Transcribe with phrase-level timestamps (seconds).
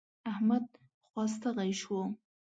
[0.31, 0.65] احمد
[1.09, 1.99] خوا ستغی شو.